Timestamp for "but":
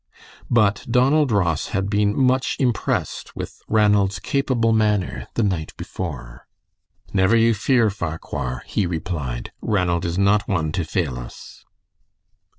0.49-0.83